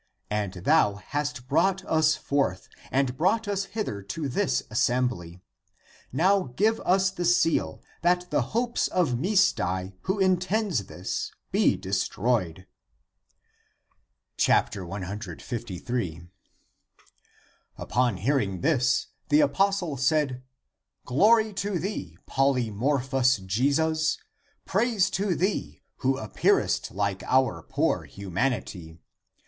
And 0.31 0.53
thou 0.53 0.95
hast 0.95 1.47
brought 1.47 1.85
us 1.85 2.15
forth 2.15 2.67
and 2.91 3.15
brought 3.15 3.47
us 3.47 3.65
hither 3.65 4.01
to 4.01 4.27
this 4.27 4.63
assembly. 4.71 5.41
Now 6.11 6.45
give 6.55 6.79
us 6.79 7.11
the 7.11 7.23
seal 7.23 7.83
that 8.01 8.31
the 8.31 8.41
hopes 8.57 8.87
of 8.87 9.13
Misdai, 9.19 9.93
who 10.05 10.17
intends 10.17 10.85
this, 10.85 11.31
be 11.51 11.75
destroyed." 11.77 12.65
153 14.47 16.27
Upon 17.77 18.17
hearing 18.17 18.61
this, 18.61 19.05
the 19.29 19.41
apostle 19.41 19.97
said," 19.97 20.41
Glory 21.05 21.53
to 21.53 21.77
thee, 21.77 22.17
polymorphous 22.27 23.45
Jesus; 23.45 24.17
praise 24.65 25.11
to 25.11 25.35
thee, 25.35 25.83
who 25.97 26.17
appearest 26.17 26.89
like 26.91 27.21
our 27.25 27.61
poor 27.61 28.05
humanity! 28.05 28.97